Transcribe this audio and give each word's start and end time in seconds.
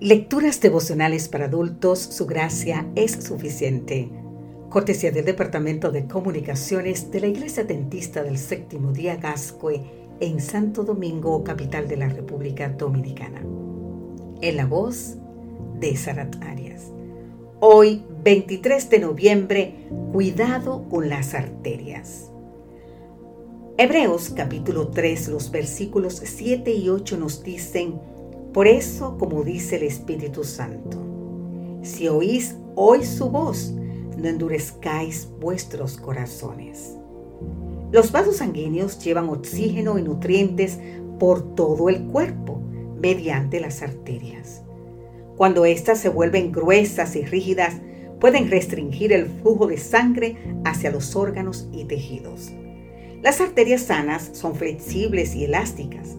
Lecturas 0.00 0.60
devocionales 0.60 1.26
para 1.26 1.46
adultos, 1.46 1.98
su 1.98 2.24
gracia 2.24 2.86
es 2.94 3.10
suficiente. 3.14 4.08
Cortesía 4.68 5.10
del 5.10 5.24
Departamento 5.24 5.90
de 5.90 6.06
Comunicaciones 6.06 7.10
de 7.10 7.20
la 7.20 7.26
Iglesia 7.26 7.64
Dentista 7.64 8.22
del 8.22 8.38
Séptimo 8.38 8.92
Día 8.92 9.16
Gascue 9.16 9.82
en 10.20 10.40
Santo 10.40 10.84
Domingo, 10.84 11.42
capital 11.42 11.88
de 11.88 11.96
la 11.96 12.08
República 12.08 12.68
Dominicana. 12.68 13.42
En 14.40 14.56
la 14.56 14.66
voz 14.66 15.16
de 15.80 15.96
Sarat 15.96 16.44
Arias. 16.44 16.92
Hoy, 17.58 18.04
23 18.22 18.90
de 18.90 19.00
noviembre, 19.00 19.88
cuidado 20.12 20.88
con 20.88 21.08
las 21.08 21.34
arterias. 21.34 22.30
Hebreos 23.76 24.30
capítulo 24.30 24.90
3, 24.90 25.26
los 25.26 25.50
versículos 25.50 26.22
7 26.24 26.72
y 26.72 26.88
8 26.88 27.16
nos 27.16 27.42
dicen, 27.42 28.00
por 28.58 28.66
eso, 28.66 29.16
como 29.18 29.44
dice 29.44 29.76
el 29.76 29.84
Espíritu 29.84 30.42
Santo, 30.42 30.98
si 31.82 32.08
oís 32.08 32.56
hoy 32.74 33.04
su 33.04 33.30
voz, 33.30 33.72
no 34.16 34.26
endurezcáis 34.28 35.28
vuestros 35.38 35.96
corazones. 35.96 36.96
Los 37.92 38.10
vasos 38.10 38.38
sanguíneos 38.38 38.98
llevan 38.98 39.28
oxígeno 39.28 39.96
y 39.96 40.02
nutrientes 40.02 40.80
por 41.20 41.54
todo 41.54 41.88
el 41.88 42.02
cuerpo 42.08 42.60
mediante 43.00 43.60
las 43.60 43.80
arterias. 43.80 44.64
Cuando 45.36 45.64
éstas 45.64 46.00
se 46.00 46.08
vuelven 46.08 46.50
gruesas 46.50 47.14
y 47.14 47.22
rígidas, 47.24 47.76
pueden 48.18 48.50
restringir 48.50 49.12
el 49.12 49.26
flujo 49.26 49.68
de 49.68 49.76
sangre 49.76 50.36
hacia 50.64 50.90
los 50.90 51.14
órganos 51.14 51.68
y 51.70 51.84
tejidos. 51.84 52.50
Las 53.22 53.40
arterias 53.40 53.82
sanas 53.82 54.30
son 54.32 54.56
flexibles 54.56 55.36
y 55.36 55.44
elásticas, 55.44 56.16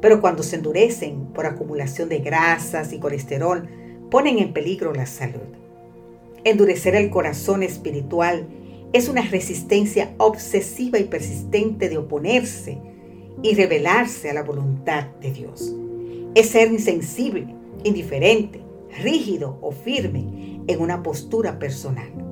pero 0.00 0.20
cuando 0.20 0.42
se 0.42 0.56
endurecen 0.56 1.26
por 1.34 1.46
acumulación 1.46 2.08
de 2.08 2.18
grasas 2.18 2.92
y 2.92 2.98
colesterol, 2.98 3.68
ponen 4.10 4.38
en 4.38 4.52
peligro 4.52 4.92
la 4.92 5.06
salud. 5.06 5.40
Endurecer 6.44 6.94
el 6.94 7.10
corazón 7.10 7.62
espiritual 7.62 8.46
es 8.92 9.08
una 9.08 9.22
resistencia 9.22 10.14
obsesiva 10.18 10.98
y 10.98 11.04
persistente 11.04 11.88
de 11.88 11.98
oponerse 11.98 12.78
y 13.42 13.54
rebelarse 13.54 14.30
a 14.30 14.34
la 14.34 14.42
voluntad 14.42 15.06
de 15.20 15.32
Dios. 15.32 15.74
Es 16.34 16.50
ser 16.50 16.72
insensible, 16.72 17.54
indiferente, 17.84 18.60
rígido 19.02 19.58
o 19.60 19.72
firme 19.72 20.62
en 20.66 20.80
una 20.80 21.02
postura 21.02 21.58
personal. 21.58 22.27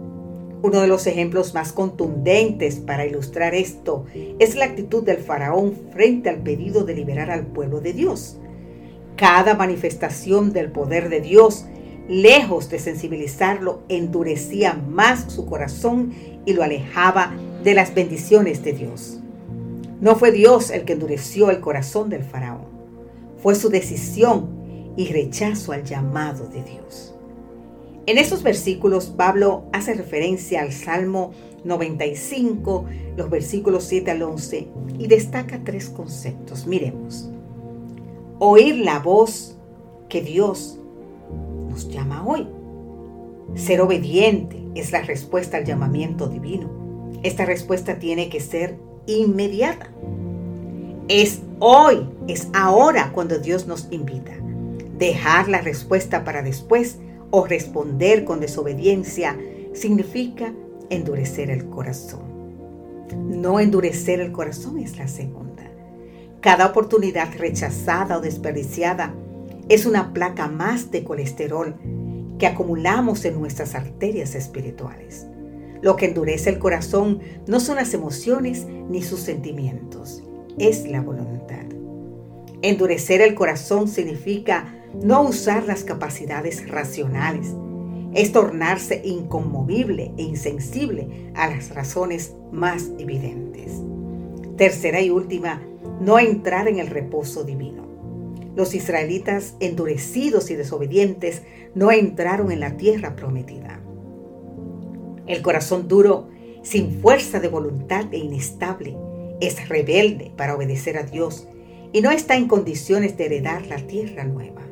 Uno 0.67 0.81
de 0.81 0.89
los 0.89 1.06
ejemplos 1.06 1.55
más 1.55 1.72
contundentes 1.72 2.81
para 2.81 3.06
ilustrar 3.06 3.55
esto 3.55 4.05
es 4.41 4.56
la 4.56 4.64
actitud 4.64 5.05
del 5.05 5.19
faraón 5.19 5.77
frente 5.92 6.28
al 6.28 6.39
pedido 6.39 6.83
de 6.83 6.92
liberar 6.92 7.31
al 7.31 7.47
pueblo 7.47 7.81
de 7.81 7.92
Dios. 7.92 8.36
Cada 9.14 9.55
manifestación 9.55 10.53
del 10.53 10.73
poder 10.73 11.08
de 11.08 11.20
Dios, 11.20 11.67
lejos 12.08 12.69
de 12.69 12.81
sensibilizarlo, 12.81 13.84
endurecía 13.89 14.73
más 14.73 15.33
su 15.33 15.47
corazón 15.47 16.12
y 16.45 16.53
lo 16.55 16.64
alejaba 16.64 17.33
de 17.62 17.75
las 17.75 17.95
bendiciones 17.95 18.64
de 18.64 18.73
Dios. 18.73 19.20
No 20.01 20.17
fue 20.17 20.33
Dios 20.33 20.70
el 20.70 20.84
que 20.84 20.95
endureció 20.95 21.51
el 21.51 21.61
corazón 21.61 22.11
del 22.11 22.25
faraón, 22.25 22.67
fue 23.41 23.55
su 23.55 23.69
decisión 23.69 24.48
y 24.97 25.12
rechazo 25.12 25.70
al 25.70 25.84
llamado 25.84 26.48
de 26.48 26.64
Dios. 26.64 27.16
En 28.07 28.19
estos 28.19 28.45
versículos 28.45 29.07
Pablo 29.07 29.65
hace 29.73 29.93
referencia 29.93 30.62
al 30.62 30.73
Salmo 30.73 31.33
95, 31.65 32.85
los 33.17 33.29
versículos 33.29 33.83
7 33.83 34.13
al 34.13 34.23
11, 34.23 34.69
y 34.97 35.09
destaca 35.09 35.63
tres 35.65 35.89
conceptos. 35.89 36.69
Miremos. 36.69 37.29
Oír 38.39 38.77
la 38.77 39.01
voz 39.01 39.59
que 40.09 40.23
Dios 40.23 40.79
nos 41.69 41.89
llama 41.89 42.25
hoy. 42.25 42.47
Ser 43.57 43.81
obediente 43.81 44.63
es 44.77 44.92
la 44.92 45.03
respuesta 45.03 45.57
al 45.57 45.64
llamamiento 45.64 46.29
divino. 46.29 46.70
Esta 47.25 47.45
respuesta 47.45 47.98
tiene 47.98 48.29
que 48.29 48.39
ser 48.39 48.77
inmediata. 49.07 49.91
Es 51.09 51.41
hoy, 51.59 52.09
es 52.29 52.47
ahora 52.55 53.11
cuando 53.13 53.41
Dios 53.41 53.67
nos 53.67 53.89
invita. 53.91 54.33
Dejar 54.97 55.48
la 55.48 55.61
respuesta 55.61 56.23
para 56.23 56.42
después 56.42 56.98
o 57.31 57.47
responder 57.47 58.25
con 58.25 58.41
desobediencia 58.41 59.37
significa 59.73 60.53
endurecer 60.91 61.51
el 61.51 61.69
corazón. 61.69 62.23
No 63.27 63.61
endurecer 63.61 64.20
el 64.20 64.33
corazón 64.33 64.79
es 64.79 64.98
la 64.98 65.09
segunda. 65.09 65.65
Cada 66.41 66.67
oportunidad 66.67 67.29
rechazada 67.36 68.19
o 68.19 68.20
desperdiciada 68.20 69.15
es 69.69 69.86
una 69.86 70.13
placa 70.13 70.48
más 70.48 70.91
de 70.91 71.05
colesterol 71.05 71.75
que 72.39 72.47
acumulamos 72.47 73.25
en 73.25 73.39
nuestras 73.39 73.75
arterias 73.75 74.35
espirituales. 74.35 75.27
Lo 75.83 75.97
que 75.97 76.07
endurece 76.07 76.51
el 76.51 76.59
corazón 76.59 77.20
no 77.47 77.61
son 77.61 77.77
las 77.77 77.95
emociones 77.95 78.67
ni 78.67 79.03
sus 79.03 79.20
sentimientos, 79.20 80.23
es 80.59 80.86
la 80.89 81.01
voluntad. 81.01 81.65
Endurecer 82.63 83.20
el 83.20 83.35
corazón 83.35 83.89
significa 83.89 84.76
no 84.95 85.23
usar 85.23 85.64
las 85.67 85.85
capacidades 85.85 86.69
racionales, 86.69 87.55
es 88.14 88.33
tornarse 88.33 89.02
inconmovible 89.05 90.13
e 90.17 90.23
insensible 90.23 91.33
a 91.35 91.48
las 91.48 91.74
razones 91.74 92.35
más 92.51 92.91
evidentes. 92.98 93.83
Tercera 94.57 95.02
y 95.02 95.11
última, 95.11 95.61
no 96.01 96.19
entrar 96.19 96.67
en 96.67 96.79
el 96.79 96.86
reposo 96.86 97.45
divino. 97.45 97.85
Los 98.55 98.74
israelitas 98.74 99.55
endurecidos 99.61 100.51
y 100.51 100.55
desobedientes 100.55 101.42
no 101.74 101.92
entraron 101.92 102.51
en 102.51 102.61
la 102.61 102.79
tierra 102.79 103.17
prometida. 103.17 103.83
El 105.27 105.42
corazón 105.42 105.89
duro, 105.89 106.29
sin 106.63 107.03
fuerza 107.03 107.39
de 107.39 107.48
voluntad 107.48 108.07
e 108.13 108.18
inestable, 108.18 108.97
es 109.41 109.68
rebelde 109.68 110.33
para 110.36 110.55
obedecer 110.55 110.97
a 110.97 111.03
Dios 111.03 111.48
y 111.92 112.01
no 112.01 112.11
está 112.11 112.36
en 112.36 112.48
condiciones 112.48 113.18
de 113.18 113.27
heredar 113.27 113.67
la 113.67 113.77
tierra 113.77 114.24
nueva. 114.24 114.63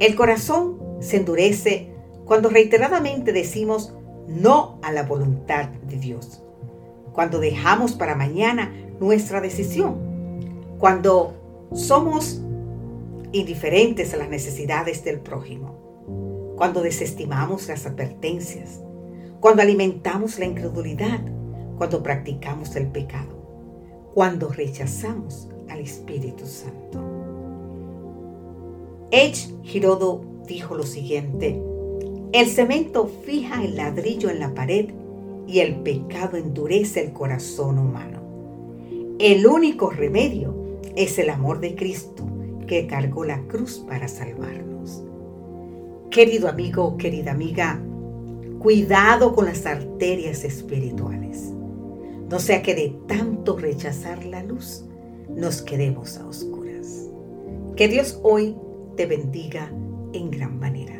El 0.00 0.16
corazón 0.16 0.78
se 1.00 1.18
endurece 1.18 1.92
cuando 2.24 2.48
reiteradamente 2.48 3.34
decimos 3.34 3.94
no 4.26 4.78
a 4.82 4.92
la 4.92 5.02
voluntad 5.02 5.68
de 5.68 5.98
Dios, 5.98 6.42
cuando 7.12 7.38
dejamos 7.38 7.92
para 7.92 8.14
mañana 8.14 8.72
nuestra 8.98 9.42
decisión, 9.42 9.98
cuando 10.78 11.68
somos 11.74 12.40
indiferentes 13.32 14.14
a 14.14 14.16
las 14.16 14.30
necesidades 14.30 15.04
del 15.04 15.20
prójimo, 15.20 16.54
cuando 16.56 16.80
desestimamos 16.80 17.68
las 17.68 17.84
advertencias, 17.84 18.80
cuando 19.38 19.60
alimentamos 19.60 20.38
la 20.38 20.46
incredulidad, 20.46 21.20
cuando 21.76 22.02
practicamos 22.02 22.74
el 22.74 22.86
pecado, 22.86 23.36
cuando 24.14 24.48
rechazamos 24.48 25.50
al 25.68 25.80
Espíritu 25.80 26.46
Santo. 26.46 27.19
H. 29.12 29.48
Girodo 29.64 30.22
dijo 30.46 30.76
lo 30.76 30.84
siguiente, 30.84 31.60
el 32.32 32.46
cemento 32.46 33.10
fija 33.24 33.64
el 33.64 33.76
ladrillo 33.76 34.30
en 34.30 34.38
la 34.38 34.54
pared 34.54 34.90
y 35.48 35.58
el 35.58 35.76
pecado 35.80 36.36
endurece 36.36 37.00
el 37.00 37.12
corazón 37.12 37.78
humano. 37.78 38.20
El 39.18 39.46
único 39.48 39.90
remedio 39.90 40.54
es 40.94 41.18
el 41.18 41.30
amor 41.30 41.58
de 41.58 41.74
Cristo 41.74 42.24
que 42.68 42.86
cargó 42.86 43.24
la 43.24 43.42
cruz 43.48 43.84
para 43.86 44.06
salvarnos. 44.06 45.02
Querido 46.10 46.48
amigo, 46.48 46.96
querida 46.96 47.32
amiga, 47.32 47.82
cuidado 48.60 49.34
con 49.34 49.46
las 49.46 49.66
arterias 49.66 50.44
espirituales. 50.44 51.50
No 52.30 52.38
sea 52.38 52.62
que 52.62 52.76
de 52.76 52.94
tanto 53.08 53.58
rechazar 53.58 54.24
la 54.24 54.44
luz 54.44 54.84
nos 55.34 55.62
quedemos 55.62 56.16
a 56.18 56.28
oscuras. 56.28 57.08
Que 57.74 57.88
Dios 57.88 58.20
hoy 58.22 58.54
te 59.00 59.06
bendiga 59.06 59.66
en 60.12 60.30
gran 60.30 60.58
manera. 60.60 60.99